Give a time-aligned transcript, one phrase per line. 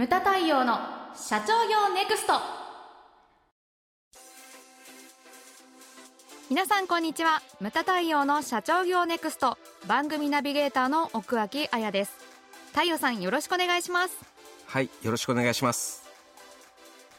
[0.00, 0.78] ムタ太陽の
[1.14, 2.32] 社長業ネクスト。
[6.48, 7.42] 皆さんこんにちは。
[7.60, 9.58] ムタ太陽の社長業ネクスト。
[9.86, 12.16] 番組ナビゲーターの奥脇彩です。
[12.72, 14.16] 太陽さんよろしくお願いします。
[14.64, 16.08] はいよろしくお願いします。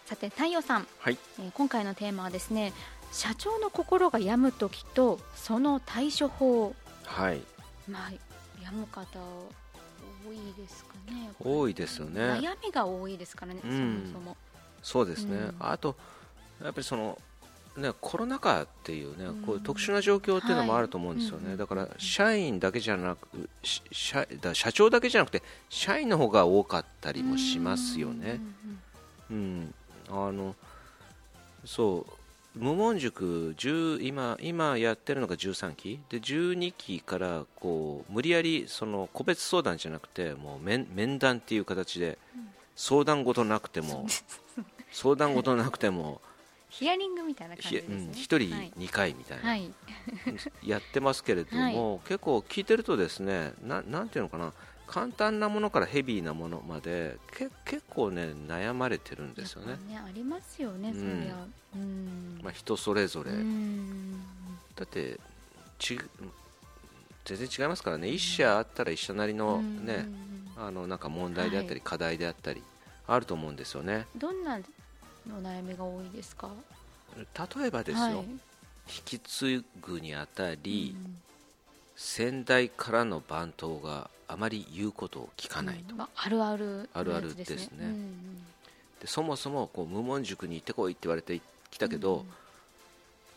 [0.08, 1.20] さて太陽さん、はい。
[1.40, 2.74] えー今回のテーマはですね
[3.12, 6.74] 社長の心が病む時とその対処法
[7.06, 7.44] はい。
[7.88, 8.12] まあ
[8.64, 9.20] 病む方
[10.26, 12.22] 多いですかね多いですよね。
[12.22, 14.12] 悩みが多いですからね、うん。
[14.14, 14.38] そもそも。
[14.84, 15.56] そうですね、うん。
[15.60, 15.96] あと
[16.64, 17.18] やっぱりその
[17.78, 19.42] ね、コロナ禍っていうね、うん。
[19.44, 21.58] こういう特殊な状況っていうのもあると思うんですよね、はい。
[21.58, 28.42] だから社員だけじゃなくし社だ社長だけじゃなくて社員の方が多かったりもしますよね。
[29.30, 29.74] うん、
[30.10, 30.56] あの
[31.64, 32.21] そう
[32.56, 36.00] 無門塾10今今やってるのが13期。
[36.10, 42.18] で12期からこう無理やりその個別相談じゃなくてもう面面談っていう形で
[42.76, 44.06] 相談事なくても
[44.92, 46.22] 相談事なくても
[46.70, 49.74] ヒアリングみたいな感じひですね、うん、1人はい2回みたいな、はい、
[50.66, 54.54] やってますけれども、 結構聞いてるとですねななんていうのかな
[54.92, 59.78] 簡単なものからヘビーなものまでけ結構ね悩まれてるんですよね。
[59.88, 61.00] ねありますよね、うん。
[61.00, 61.36] そりゃ。
[61.76, 62.42] うん。
[62.44, 64.22] まあ、人それぞれ、うん。
[64.76, 65.18] だって
[65.80, 65.98] ち
[67.24, 68.10] 全然違いますからね。
[68.10, 70.10] 一社あったら一社なりのね、
[70.58, 71.82] あのなんか問題であったりはい。
[71.86, 72.62] 課題であったり
[73.08, 74.08] あると思うんですよね。
[74.18, 74.64] どんなの
[75.42, 76.50] 悩みが多いですか？
[77.16, 78.16] 例えばですよ、はい。
[78.18, 78.40] 引
[79.06, 81.22] き継ぐにあたり、うん
[82.04, 87.78] 先代からの番頭があまり言うことを聞かないと、うんまあ、あるあるあるあるですね。
[87.80, 88.44] うん
[89.00, 91.42] でそもそもこう無門塾に行ってこいって言われて
[91.72, 92.26] きたけど、うん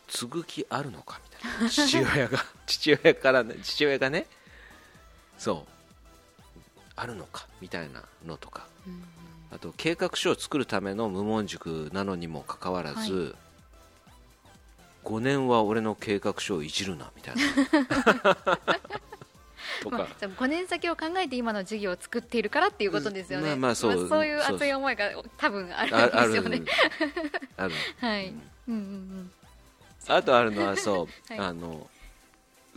[0.07, 1.69] 継ぐ気あるのかみたいな。
[1.69, 4.27] 父親が 父親からね父親がね
[5.39, 5.71] そう
[6.95, 8.67] あるのかみたいなのとか。
[8.87, 9.03] うん
[9.51, 13.29] あと計画書を作るための無門塾なのにもかかわらず、は
[15.05, 17.41] 5年は俺の計画書をいじるなみたいな。
[19.81, 26.61] とか、まあ、じゃあ5年先を考えて今の事業を作っているからっていうことですよね、まあまあそうそういう熱い思いが多分あるんですよね。
[27.57, 27.73] ある。
[27.99, 28.35] はい、うん。
[28.67, 29.31] うんうん
[30.07, 31.39] あとあるのはそう、はい。
[31.47, 31.89] あの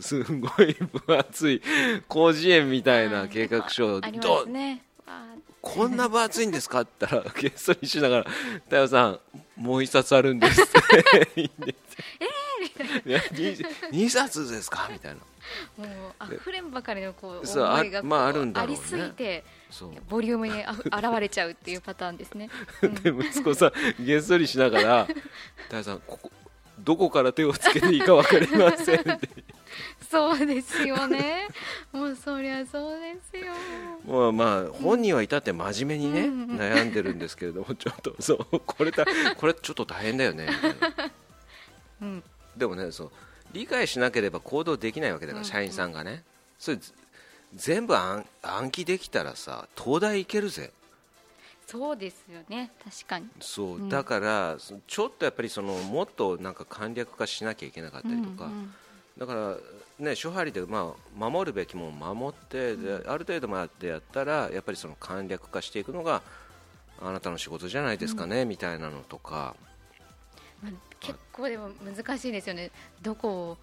[0.00, 1.62] すごい分厚い
[2.10, 4.82] 広辞苑みたいな計画書をありドンますね。
[5.06, 5.24] わ
[5.60, 8.30] こんな分厚いんですかって言ったらゲストにしながら
[8.64, 9.20] 「太陽さん
[9.58, 11.74] もう一冊あるんです」って言って
[13.06, 15.20] 「えー、2冊ですか?」みたいな。
[15.78, 18.76] あもう溢れんばかりのこう思いがこうまああるんだろうね。
[18.76, 19.92] りすぎてそう。
[20.08, 22.50] ボリュームにあふ現れちゃうっていうパターンですね、
[22.82, 25.08] う んで息子さんげっそりしながら
[25.64, 26.30] 「太陽さんここ
[26.78, 29.28] どこから手をつけていいか分かりません」って。
[30.10, 31.48] そうですよね。
[31.92, 33.52] もうそりゃそうですよ。
[34.04, 36.56] もうまあ本人は至って真面目にね、うんうん。
[36.58, 39.04] 悩んでるんですけれどもちょっとそうこれた
[39.36, 40.48] これちょっと大変だよね。
[42.00, 42.24] うん。
[42.56, 43.10] でもねそう
[43.52, 45.50] 理解しなければ行動できないわけだから、うんうん。
[45.50, 46.24] 社員さんがね。
[46.58, 46.92] それず
[47.54, 50.72] 全部暗暗記できたらさ東大行けるぜ
[51.68, 52.72] そうですよね。
[52.82, 53.28] 確かに。
[53.40, 53.88] そう、うん。
[53.90, 58.74] だからそちょっとやっぱりそのもっとなんか簡略化しなきゃいけなかったりとか、うんうん
[59.18, 59.56] だから
[59.98, 66.22] ね諸張でまあ守るべきもん守って、である程度までやったらやっぱりその簡略化していくのが
[67.02, 69.56] あなたの仕事じゃないですかね、みたいなのとか。
[70.62, 72.70] まあ結構でも難しいですよね。
[73.02, 73.58] どこを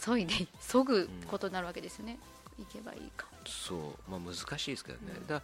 [0.00, 2.18] 削いで削ぐことになるわけですよね、
[2.58, 3.28] 行けばいいか。
[3.46, 5.26] そう、まあ、難しいですけどね、うん。
[5.28, 5.42] だ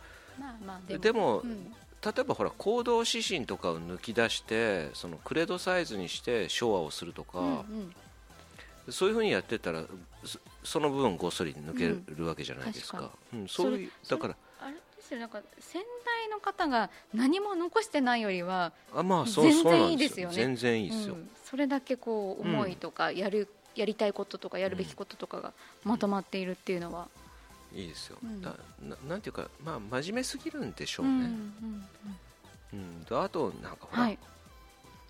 [0.99, 1.41] でも。
[1.41, 1.73] うん。
[2.01, 8.93] 例えばほら行動指針とかを抜き出してそのクレードサイズにして昭和をするとか、うんうん。
[8.93, 9.83] そういうふうにやってたら
[10.25, 14.37] そその部分ごっそり抜けるわけじゃないですか,、確うんそういうだから。
[14.61, 20.35] あれですよなんか先代の方が何も残してないよりはあまあそう全然いいですよね。
[20.35, 21.31] 全然いいですよ、うん。
[21.45, 25.53] それだけこう思いとかやる、やりたいこととかやるべきこととかが
[25.85, 27.09] まとまっているっていうのは、
[27.75, 28.41] いいですよ、うん。
[28.41, 31.27] だななんていうかまあ真面目すぎるんでしょううんね、
[32.73, 32.79] うん。
[32.79, 33.05] うん。
[33.05, 34.19] であとなんかほら、うんはい。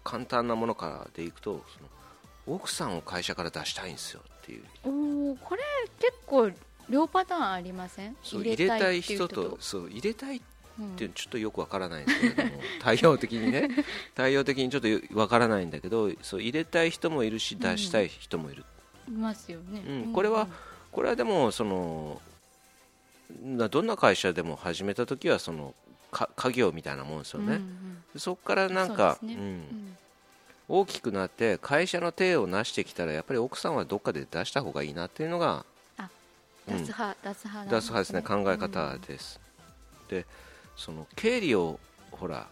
[0.04, 4.64] 簡単なものからでいくとその奥さんを会社から出したいんですよっていう。
[4.84, 5.62] おおこれ
[5.98, 6.50] 結構
[6.88, 8.16] 両パターンありません？
[8.22, 9.58] そう入れたい人と。
[9.60, 10.40] そう入れたいっ
[10.80, 13.68] うんていうのちょっとよくわからないんですけれども 対応的にね。
[14.14, 18.64] 対応的にちょっとよわからないんだけどそう入れたい人もいるし出したい人もいる、
[19.08, 20.12] いますよね、うん。
[20.12, 20.46] これは
[20.92, 22.27] これはでもそのな
[23.30, 25.74] どんな会社でも始めた時はその
[26.10, 28.20] か家業みたいなもんですよね、うんうん。
[28.20, 29.34] そこからなんかね。
[29.34, 29.40] うん。
[29.40, 29.96] うん。
[30.70, 35.64] 大きくなって会社の手を成してきたらやっぱり奥さんはどっかで出した方がいいなっていうのが
[36.66, 38.22] 出す派ですね。
[38.22, 39.40] 考え方うんです、
[40.10, 40.26] で
[40.76, 42.46] その経理をほら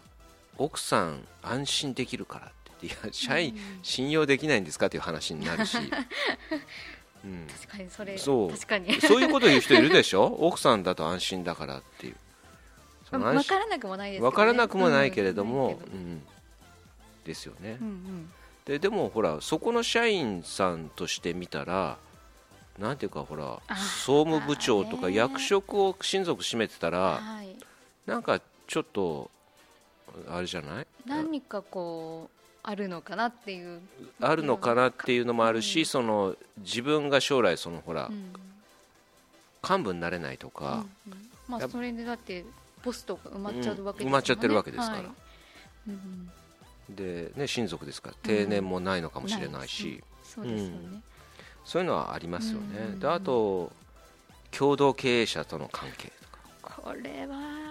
[0.57, 2.49] 奥さん安心できるからっ
[2.79, 5.77] ていや社員信用できないんですかっていう話になるし、
[7.27, 8.51] うん、確かにそれそう。
[8.51, 9.01] 確かに。
[9.01, 10.25] そういうこと言う人いるでしょ？
[10.39, 12.15] 奥さんだと安心だからっていう。
[13.09, 16.21] 分からなくもないですね、分からなくもないけれども、うんうん、
[17.23, 18.33] ですよね、うんうん、
[18.65, 21.97] ででもほらそこの社員さんとして見たら
[22.77, 23.61] なんていうかほら
[24.03, 27.55] 総務部長とか役職を親族占めてたら、はい、
[28.05, 29.31] なんかちょっと
[30.29, 30.87] あれじゃない？
[31.05, 32.36] 何かこう
[32.69, 33.79] あるのかなっていう。
[34.19, 35.85] あるのかなっていうのもあるし、うん。
[35.85, 38.33] その自分が将来そのほら、うん。
[39.67, 41.29] 幹部になれないとか、うんうん。
[41.47, 42.43] まあそれでだって
[42.83, 44.97] ポストが埋まっちゃうわけですうん埋まっちゃってるわけですから。
[44.97, 45.05] はい。
[45.87, 46.95] うんうん。
[46.95, 51.01] でね、親族ですから定年もないのかもしれないし、そうですよね、
[51.63, 52.99] そういうのはありますよね、うん。
[52.99, 53.71] であと
[54.51, 56.11] 共同経営者との関係
[56.61, 56.81] とか。
[56.81, 57.66] これは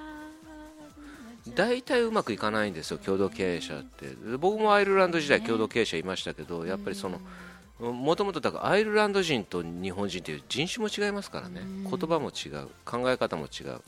[1.55, 4.07] 大体うまくいかないんですよ共同経営者って。
[4.07, 7.21] で僕もアイルランド時代共同経営者いましたけど、やっぱりその
[7.79, 11.83] もともとだからアイルランド人と日本人という人種も違いますからね、うん。
[11.85, 12.69] 言葉も違う。
[12.85, 13.81] 考え方も違う。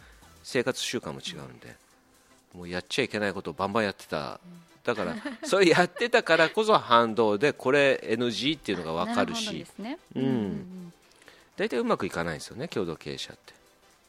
[0.43, 1.75] 生活習慣も違うんで。
[2.55, 4.41] もうやっちゃいけないことをバンバンやってた。
[4.85, 9.67] だから それやってたからこそ反動でこれ NG っていうのが分かるし。
[11.57, 13.53] 大体うまくいかないんですよね共同経営者って、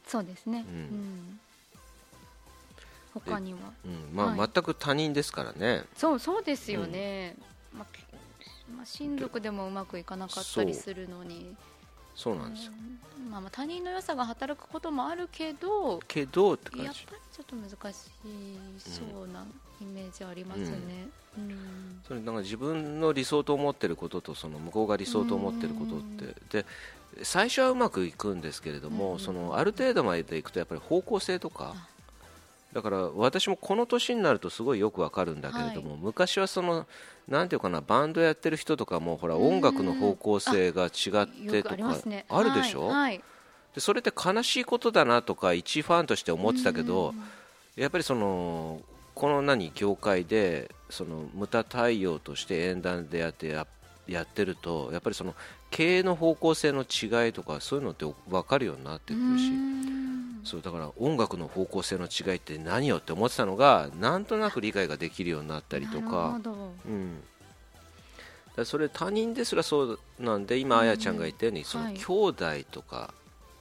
[0.06, 0.74] そうですね、うん。
[0.74, 1.40] うん
[3.14, 3.58] 他には。
[3.84, 4.50] うんまあはい。
[4.54, 7.36] 全く他人ですからね、そうそうですよね、
[7.72, 8.00] まあき
[8.74, 11.56] まあ、親族でもうまくいかなかったりするのに。
[12.14, 12.72] そうなんですよ、
[13.18, 13.30] うん。
[13.30, 16.86] まあ、まあ他人の良さが働くこともあるけどけどって感じ。
[16.86, 18.10] やっぱりちょっと難しい
[18.78, 19.46] そうな
[19.80, 21.08] イメージありますね、
[21.38, 22.02] うん。
[22.06, 26.66] それなんか自分の理想と思ってることとその向こうが理想と思ってることってで
[27.22, 31.74] 最初はうまくいくんですけれども、うんそのある程度までいくとやっぱり方向性とか
[32.72, 36.86] だから私もこの年になるとすごいよくわかるんだけれども、昔はその
[37.28, 40.90] なんていうかなバンドやってる人とかもほらうん音楽の方向性が違っ
[41.50, 41.76] てとか
[42.28, 43.20] あるでしょ、はいはい。
[43.74, 47.22] でそれって悲しいことだなとか一ファンとして思ってたけど、うん
[47.76, 48.80] やっぱりその
[49.14, 53.66] この何業界でその無駄対応として演談でやってや
[54.06, 55.34] やってるとやっぱりその
[55.70, 60.40] 経営の方向性の違いとかそういうのって分かるようになってくるし、うん。
[60.44, 66.40] そうだから音楽の方向性の違いって何よって思ってたのがなんとなく理解ができるようになったりとか。
[66.86, 67.22] うん、
[68.56, 71.94] だそれ他人ですらそうなんで今あやちゃんが言ったように、そのはい。
[71.94, 73.12] 兄弟とか、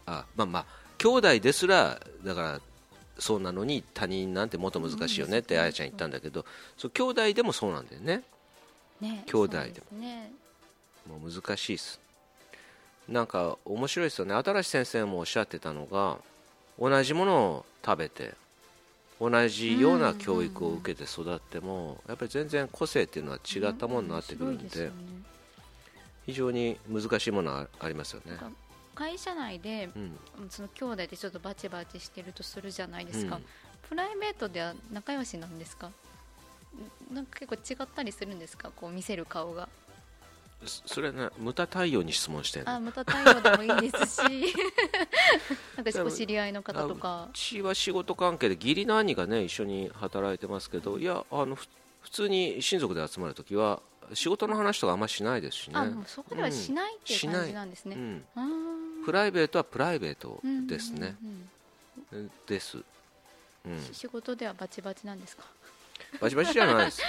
[0.05, 0.65] あまあまあ
[0.97, 2.61] 兄弟ですらだから
[3.19, 6.45] そうなのに他人なんてもっと難しいよねってあやちゃん言ったんだけど、
[6.77, 8.23] そう兄弟でもそうなんだよね。
[9.01, 9.99] ね兄弟でも。
[9.99, 10.31] ね
[11.09, 11.99] もう難しいです。
[13.07, 14.35] なんか面白いですよね。
[14.35, 16.17] 新先生もおっしゃってたのが
[16.79, 18.35] 同じものを食べて
[19.19, 24.91] 同じような教育を受けて育っても、やっぱり全然個性っていうのは違ったものになってくるんで,、ね。
[26.25, 28.37] 非常に難しいものはありますよね。
[28.95, 30.17] 会社内でうん。
[30.49, 33.43] その兄弟でちょっとバチバチしてるとするじゃないですか、うん。
[33.89, 35.87] プライベートでは仲良しなんですか？
[35.87, 38.71] んなんか結構違ったりするんですか？
[38.75, 39.67] こう見せる顔が
[40.65, 44.21] そそれはね無駄対応に質問してるあまた対応でもいいですし。
[45.77, 47.29] なんかお知り合いの方とか。
[47.31, 51.67] うちは仕事関係で義理の兄がね一緒に働いてますけどいやあのふ
[52.01, 53.81] 普通に親族で集まるときは
[54.13, 55.73] 仕事の話とかあんましないですしね。
[55.75, 61.49] あもうそこではしないっていう感じなんですね、うん、プライベートはプライベートうんですね、うん
[62.11, 62.77] うんです、
[63.65, 65.43] うん、仕事ではバチバチなんですか？
[66.19, 67.01] バチバチじゃないです。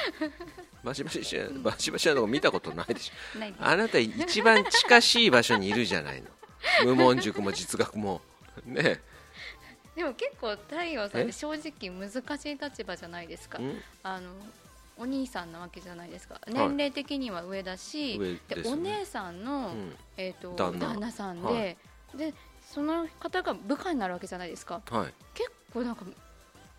[0.82, 3.14] バチバチじゃバチバチなの見たことないでしょ。
[3.58, 6.28] あなた一番近しい場所にいるじゃないの。
[6.84, 8.20] 無門塾も実学も。
[8.64, 9.00] ね。
[9.96, 11.26] でも結構太陽さんっえ？
[11.26, 13.58] て正直難しい立場じゃないですか。
[13.58, 13.82] ん？
[14.02, 14.30] あの
[14.96, 16.40] お兄さんなわけじゃないですか。
[16.46, 18.70] 年齢的には上だし、上ででね。
[18.70, 19.96] お姉さんの、うん。
[20.16, 21.76] えー、と旦那さんで,、はい。
[22.16, 22.34] で
[22.70, 24.80] その方が部下になるわけじゃないですか。
[24.90, 25.14] はい。
[25.34, 26.04] 結構なんか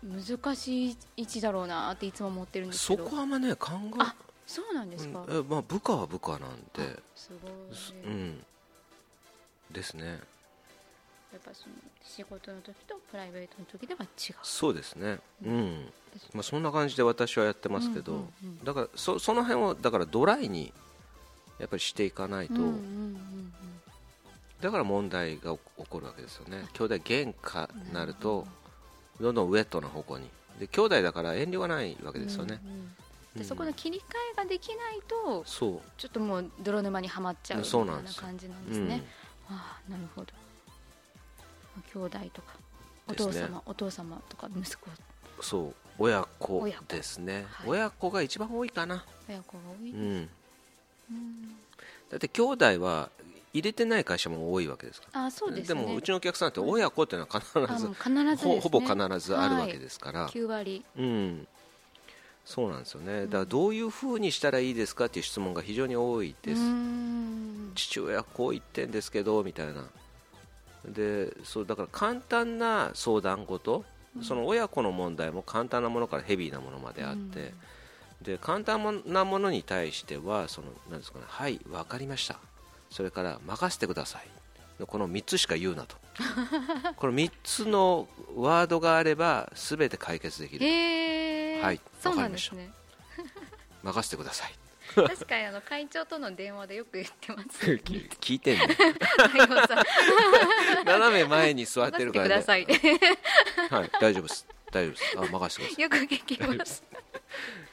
[0.02, 3.08] 難しい位置だろうなっていつも思ってるんですそけど。
[3.08, 4.14] こはあんまね考えあ
[4.46, 6.40] そうなんですか、うんえまあ部下は部下なん
[6.74, 7.52] で、すごい、
[8.04, 8.44] うん、
[9.70, 10.20] ですね。
[11.32, 14.36] やっぱその仕事の時とプライベートの時では違う。
[14.42, 15.18] そうですね。
[15.46, 15.86] うん、
[16.34, 20.72] まあ、そんな感じで私はやってますけど、うんうんうんだからそその辺をだからドライに
[21.58, 23.52] やっぱりしていかないと、うんうんうん
[24.60, 26.66] だから問題が起起こるわけですよね。
[26.74, 28.46] 兄弟喧嘩になると
[29.22, 30.28] どんどんウェットな方向に。
[30.58, 33.38] で兄弟だから遠慮がないわけですよね、うんうんうん。
[33.38, 34.02] でそこの切り替
[34.34, 35.90] えができないとそう。
[35.96, 39.02] ちょっともう泥沼にはまっちゃうみたいうな感じなんですね、
[39.48, 40.26] ああなるほど。
[41.76, 42.54] まあ兄弟とか
[43.08, 44.88] お父様お父様とか息子。
[45.40, 45.74] そう。
[45.98, 46.84] 親子親子。
[46.84, 47.46] ですね。
[47.50, 47.68] はい。
[47.68, 49.04] 親子が一番多いかな。
[49.28, 50.28] 親子が多い、うん。
[51.10, 51.48] うん。
[52.10, 53.10] だって兄弟は
[53.52, 55.08] 入れてない会社も多いわけですか。
[55.12, 55.80] らあそうですね。
[55.80, 60.84] もうちのお客さんって親子っていうのは必ず必ずね、ほ ほぼ必ずあるわけですから、9割。
[60.96, 61.46] うん、
[62.44, 66.60] そうなんですよね、だからどういうふうにしたらいいですかっていう質問が非常に多いです、
[67.74, 69.86] 父親こう言ってんですけどみたいな。
[70.84, 73.84] でそうだから簡単な相談事、
[74.22, 77.54] その親子の問題も簡単なものからヘビーなものまであって、
[78.22, 81.24] で簡単なものに対してはそのなんですかね。
[81.28, 82.38] はい分かりました
[82.92, 84.28] それから任せてください。
[84.86, 85.96] この3つしか言うなと。
[86.96, 88.06] この3つの
[88.36, 90.66] ワードがあれば全て解決できる。
[91.62, 92.54] はいそうなわかりました。
[92.54, 92.74] んですね
[93.82, 94.52] 任せてください。
[94.94, 98.68] 確かにあの会長との電話でよく言ってます聞いてんね
[100.84, 102.88] 斜め前に座ってるから、ね、任せてくだ
[103.70, 103.74] さい。
[103.80, 104.46] はい、大丈夫です。
[104.70, 105.18] 大丈夫です。
[105.18, 106.84] あ任せてくださよく聞きます。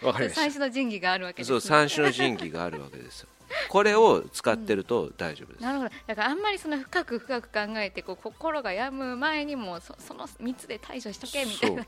[0.01, 3.27] い わかりまし最初の仁義があるわけたです、ね、そう三種の神器があるわけですよ
[3.69, 5.91] これを使ってると大丈夫です、なるほど。
[6.07, 11.85] だからあんまりその深く深く考えてこう心が病む前にもそその3つで対処しとけみたいな。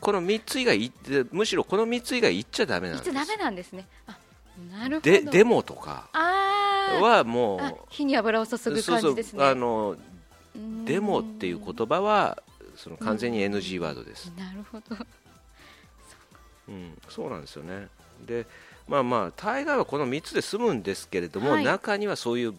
[0.00, 0.92] この3つ以外い
[1.32, 3.10] むしろこの3つ以外言っちゃダメなんです。
[3.10, 3.86] 言っちゃダメなんですね。
[4.06, 4.18] あ
[4.72, 5.10] なるほど。
[5.10, 9.14] でデモとかはあも火に油を注うぐ感じですね。
[9.14, 9.96] そうそうあの
[10.84, 12.42] デモっていう言葉は
[12.76, 14.96] その完全に NG ワードです、なるほど。
[16.68, 17.88] うん、そうなんですよね。
[18.26, 18.46] で
[18.88, 21.64] まあまあ大概はこの3つで済むんですけれども、はい。
[21.64, 22.54] 中にはそういう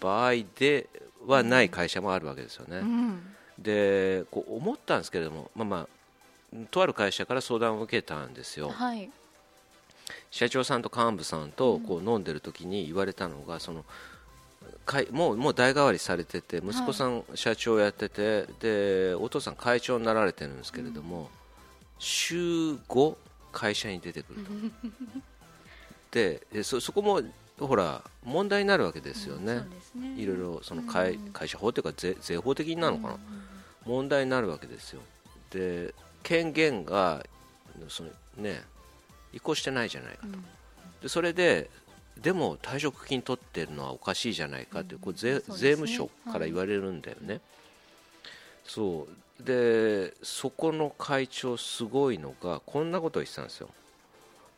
[0.00, 0.88] 場合で
[1.26, 3.22] はない会社もあるわけですよね、うん。
[3.58, 5.88] でこう思ったんですけれどもまあまあ
[6.70, 8.70] とある会社から相談を受けたんですよ。
[8.70, 9.10] はい。
[10.30, 13.84] 社長さんと幹部さんとこう飲んでる時に言われたのがその
[14.84, 21.30] かいもうもう代替わりされてて息子さん社長やってて、でお父さん会長になられてるんですけれども、
[21.98, 23.16] 週5
[23.52, 24.50] 会社に出てくると
[26.10, 27.20] ででそそこも
[27.58, 30.14] ほら問題になるわけですよね、そうですね。
[30.16, 31.32] いろいろその会,、うん。
[31.32, 33.18] 会社法というか税税法的になるのかな、
[33.84, 35.00] 問題になるわけですよ。
[35.50, 37.24] で権限が
[37.88, 38.62] そのね
[39.32, 40.28] 移行してないじゃないかと、
[41.02, 41.70] でそれで
[42.20, 45.56] でも退職金取ってるのはおかしいじゃないかって、こう税そうですね。
[45.56, 47.40] 税務署から言われるんだよね、
[48.64, 49.44] そう。
[49.44, 53.68] でそこの会長すごいのがこんなことを言ってたんですよ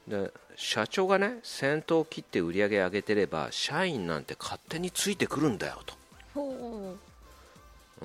[0.09, 5.95] で社長がね先頭を切って売り上げ上げてれば社員なんて勝手についてくるんだよと。
[6.35, 6.97] ほ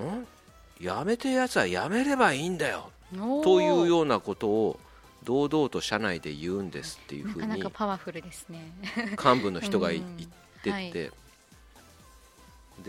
[0.02, 0.26] ん？
[0.80, 2.90] やめてるやつはやめればいいんだよ。
[3.42, 4.80] というようなことを
[5.24, 8.72] 堂々と社内で言うんですっていうふうにかパワフルですね。
[9.12, 10.04] 幹部の人が言っ
[10.62, 10.92] てて、はい。
[10.92, 11.10] で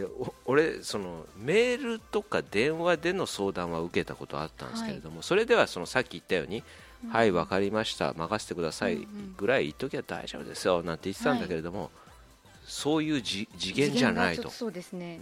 [0.04, 6.64] お俺そのメールとか電話での相談は受けたことあったんですけれども、それではそのさっき言ったように
[7.12, 8.14] 「はい分かりました。
[8.14, 9.08] 任せてください」
[9.38, 10.84] ぐらい言っときゃ大丈夫ですよ。
[10.84, 11.92] なんて言ってたんだけれども、
[12.66, 14.50] そういうじ次元じゃないと。
[14.50, 15.20] そうですね、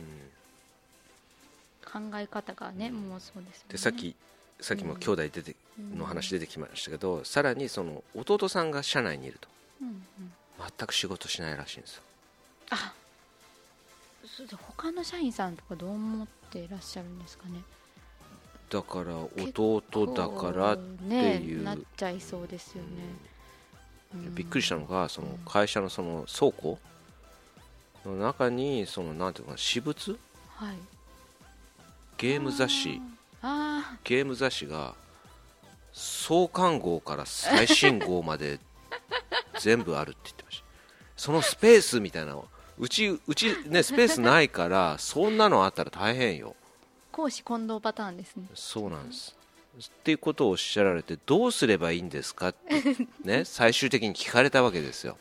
[1.86, 3.72] 考え方がね、もうそうですよね。
[3.74, 4.16] でさっき
[4.60, 5.56] さっきも兄弟出て
[5.96, 9.48] の話出てきましたけど、さらにその弟さんが社内にいると。
[9.82, 10.34] うんうん。
[10.78, 12.04] 全く仕事しないらしいんですよ。
[12.70, 12.94] あ
[14.26, 17.62] そうで他の社員さんとかどう思っていらっしゃるんですかね
[18.74, 19.84] だから弟
[20.16, 22.88] だからっていう、ね、なっちゃいそうですよね、
[24.16, 24.36] うん。
[24.36, 26.80] びっくりしたのがその会社のその倉庫
[28.04, 30.18] の中にそのなんていうのかな私物？
[30.56, 30.76] はい。
[32.18, 33.00] ゲーム雑誌。
[33.44, 34.96] あゲーム雑誌が
[35.92, 38.60] 創刊号から最新号まで
[39.62, 40.64] 全部あるって言ってました。
[41.16, 42.48] そのスペースみたいなの。
[42.80, 46.56] うちうちねスペースないからそんなのあったら大変よ
[47.14, 48.46] あ講師混同パターンですね。
[48.56, 49.36] そうなんです。
[49.78, 52.84] っていうことをおっしゃられてどうすればいいんですかって
[53.26, 55.18] ね最終的に聞かれたわけですよ。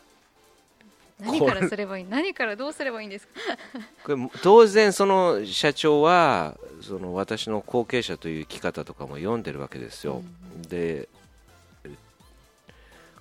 [1.18, 2.04] 何からすればいい？
[2.04, 3.32] 何からどうすればいいんですか？
[4.04, 10.22] これ当然その社長はその私の後継者という生き方とかも読んでるわけですよ、
[10.68, 11.08] で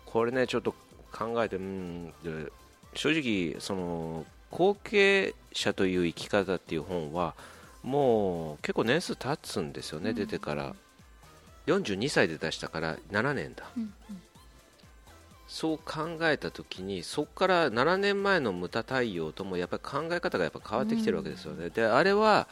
[0.05, 0.73] これねちょっと
[1.13, 2.51] 考えてうんで
[2.95, 7.35] 正直その後継者という生き方っていう本は
[7.83, 10.75] もう結構年数経つんですよね、出てから。
[11.67, 13.93] 42歳で出したから7年だ、うん
[15.47, 22.47] そう考えた時にそこから7年前の無駄対応ともやっぱり考え方がやっぱ変わってきてるわけですよね、であれは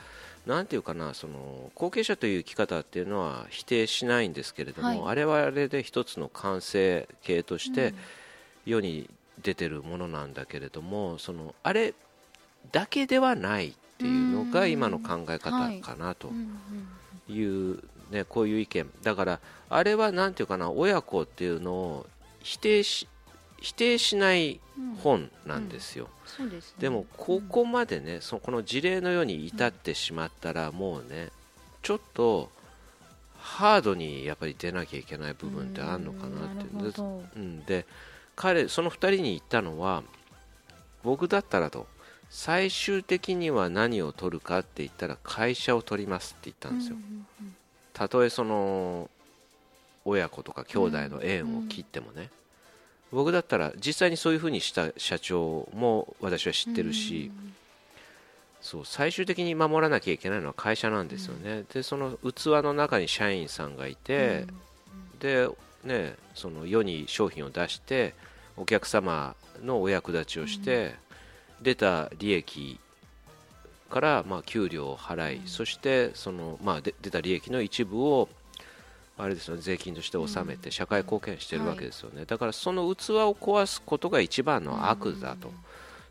[0.46, 5.02] なんていうかなその後継者という生き方っていうのは否定しないんですけれども、はい。
[5.12, 7.94] あれはあれで一つの完成形として
[8.66, 9.10] 世に
[9.42, 11.94] 出てるものなんだけれども、そのあれ
[12.74, 15.50] だけではないっていうのが今の考え方
[15.82, 16.32] かなと
[17.27, 18.89] いうね、こういう意見。
[19.03, 19.39] だから
[19.70, 22.08] あれは何ていうかな親子っていうのを
[22.41, 23.08] 否定し
[23.62, 24.62] 否定しない
[25.03, 26.08] 本なんですよ、
[26.39, 26.46] うん。
[26.46, 31.29] うんでね、でもここまでねそこの事例のように至ってしまったらもうね
[31.82, 32.50] ちょっと
[33.38, 36.65] ハードにやっぱり出なきゃいけない部分ってあるのかなって、
[37.36, 37.39] う。
[37.39, 37.86] ん、で
[38.38, 40.03] 彼その2人に言ったのは
[41.03, 41.86] 僕だったらと
[42.30, 46.98] 最終的には何を取るかって言ったら会社を取りますって言ったんですよ、
[47.94, 49.10] たとえその
[50.06, 52.30] 親子とか兄弟の縁を切ってもね、
[53.12, 57.32] 僕だったら実際にそういうふうにした社長も私は知ってるし、
[58.62, 64.46] そう最終的に守らなきゃいけないのは会社なんですよね、でその器の中に社員さんがいて、
[65.20, 65.50] で
[65.84, 68.14] ね、その世に商品を出して
[68.56, 70.96] お客様のお役立ちをして、
[71.62, 72.80] 出た利益
[73.89, 78.30] からまあ給料を払い、そしてそのまあ出た利益の一部を
[79.18, 85.51] あれですよ、ね、税金として納めて社会貢献してるわけですよね、だからその器を壊すことが一番の悪だと、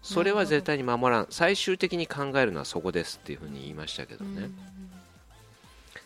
[0.02, 1.26] それは絶対に守らん。
[1.30, 4.50] 最終的に考えるのはそこですっていうふうに言いましたけどね、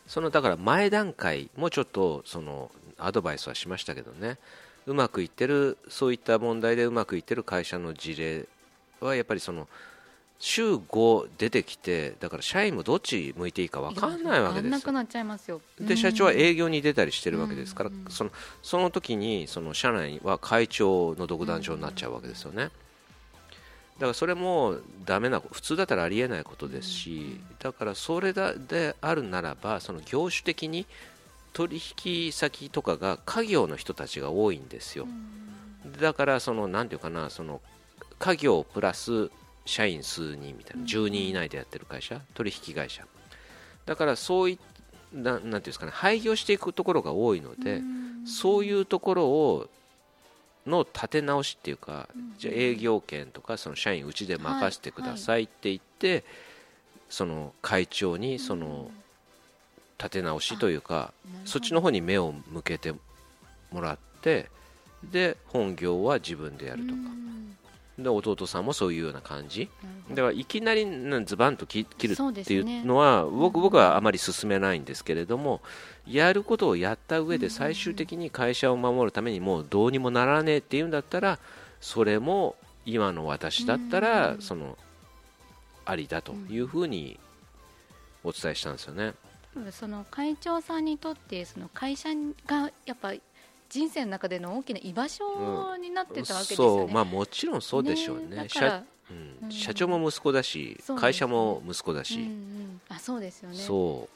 [0.07, 4.39] そのだから前段階もちょっとそのアドバイスはしましたけどね。
[4.85, 8.47] うまくいってるそういった問題でうまくいってる会社の事例
[9.05, 9.69] はやっぱりその
[10.45, 15.61] 週5出てきてだから社員もどっち向いていいか分かんないわけですよ。
[15.81, 18.31] で社長は営業に出たりしてるわけですから、うんうん、その
[18.61, 22.71] その時にその社内は会長の独壇場になっちゃうわけですよね、だ
[24.01, 30.87] からそれもダメな普通だったらありえないことですし、だからそれだであるならばその業種的に
[31.53, 35.07] 取引先とかが家業の人たちが多いんですよ、
[36.01, 37.61] だからそのなんていうかなその
[38.23, 39.31] 家業プラス
[39.65, 43.05] 社員数人みたいな10人以内でやってる会社取引会社。
[43.85, 44.61] だからそうい
[45.13, 47.83] ななんていうんですかね廃業していくところが多いので
[48.25, 49.69] そういうところを
[50.67, 56.25] の立て直しっていうかじゃ営業権とかその社員うちで任せてくださいって言って、
[57.11, 58.89] その会長にその
[59.99, 61.13] 立て直しというか
[61.45, 62.95] そっちの方に目を向けて
[63.73, 64.49] もらって
[65.11, 67.01] で本業は自分でやるとか
[68.03, 69.69] で弟さんもそういうような感じ。
[70.11, 70.87] だからいきなり
[71.25, 75.61] ズバンと切るっていうのは、ね、僕僕はあまり進めないんですけれども
[76.07, 81.39] やることをやった上で最終的に会社を守るためにもうどうにもならねえっていうんだったら
[81.81, 84.77] それも今の私だったらその
[85.85, 87.19] ありだというふうに
[88.25, 89.15] お伝えしたんですよね。
[89.71, 92.09] その会長さんにとってその会社
[92.47, 93.13] がやっぱ
[93.73, 98.85] 人生の中での大きな居場所になってたわけですよね、うん、まあ、もちろんそうでしょうね、ね社
[99.43, 103.57] うん、社長も息子だし、ね、会社も息子だし、うんうん、あそうですよね。
[103.57, 104.09] そ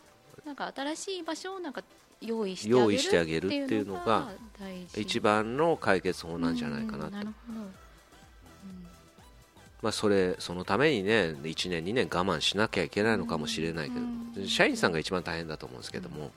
[0.45, 0.47] う。
[0.47, 1.83] なんか新しい場所をなんか
[2.21, 2.69] 用意し
[3.11, 4.29] てあげるっていうのが
[4.97, 7.87] 一番の解決法なんじゃないかなと、なるほど。
[9.83, 16.31] まあ、それそのためにね1年2年我慢しなきゃいけないのかもしれないけど、社員さんが一番大変だと思うんですけども、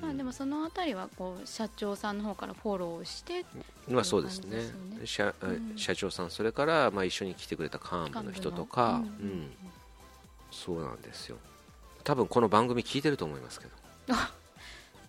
[0.00, 3.44] まあ、でもそのあたりはこう社長さんの方からフォローして、
[3.88, 4.58] まあ、そうですね。
[5.04, 5.34] 社,、
[5.76, 9.50] 社長さんそれからまあ一緒に来てくれた幹部の人とか、うん、うん、
[10.50, 11.36] そうなんですよ。
[12.02, 14.14] 多分この番組聞いてると思いますけど。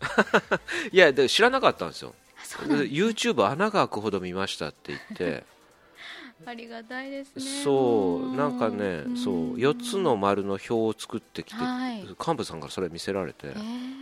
[0.92, 2.14] いやで知らなかったんですよ。
[2.60, 5.46] YouTube 穴が開くほど見ましたって言って。
[6.44, 7.64] ありがたいですね。
[7.64, 14.01] そうなんかねそう4つの丸の表を作ってきて、はい、幹部さんからそれ見せられて、えー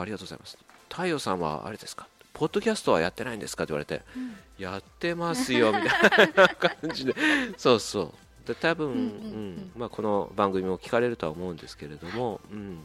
[0.00, 0.58] ありがとうございます。
[0.90, 2.06] 太陽さんはあれですか？
[2.32, 7.14] ポッドキャストはやってないんですかって言われて、うん、やってますよみたいな 感じで。
[7.56, 8.48] そうそう。
[8.48, 12.78] で多分、うん、うん、まあ、この番組も聞かれるとは思うんですけれども、うん、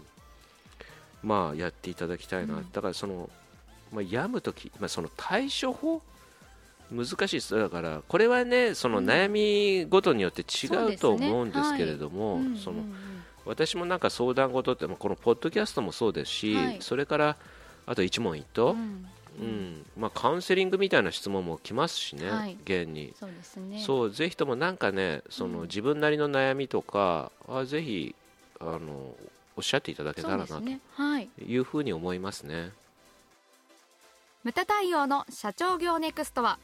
[1.22, 3.30] まあやっていただきたいな、だからその、
[3.92, 6.02] まあ、病む時、まあ、その対処法？
[6.92, 7.56] 難しいです。
[7.56, 12.84] だからこれはねその悩みごとによって違うと思うんですけれども、その
[13.50, 17.36] 私もなんか相談事ってこのポッドキャストもそうですし、はい、それから
[17.88, 19.08] あと一問一答、うん、
[19.40, 23.12] うん、まあ、カウンセリングみたいな質問も来ますしね、はい、現に。
[23.20, 23.82] そうですね。
[23.84, 28.14] そうぜひともなんかねその、自分なりの悩みとかはぜひ
[28.60, 29.16] あの
[29.56, 31.58] おっしゃっていただけたらなとい。
[31.58, 32.72] うふうに思いますね。
[34.44, 36.60] ムタ太陽の社長業ネクストは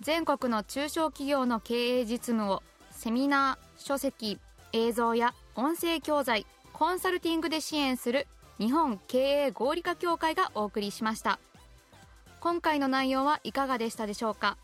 [0.00, 4.38] 全国の中小企業の経営実務をセミナー書籍
[4.78, 11.40] 映像や音声教材コンサルティングで支援する日本経営合理化協会がお送りしました。
[12.40, 14.56] 今回の内容はいかがでしたでしょうか？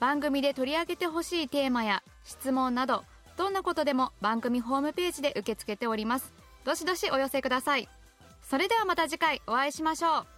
[0.00, 3.04] 番組で取り上げてほしいテーマや質問など
[3.36, 6.32] どんなことでも番組ホームページで受け付けております。
[6.64, 7.88] どしどしお寄せください。
[8.42, 10.33] それではまた次回お会いしましょう。